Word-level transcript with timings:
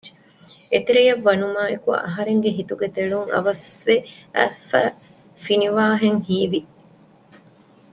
އެތެރެޔަށް 0.71 1.23
ވަނުމާއެކު 1.27 1.89
އަހަރެންގެ 2.03 2.49
ހިތުގެ 2.57 2.87
ތެޅުން 2.95 3.29
އަވަސްވެ 3.33 3.95
އަތްފައި 4.35 4.91
ފިނިވާހެން 5.43 6.21
ހީވި 6.27 6.59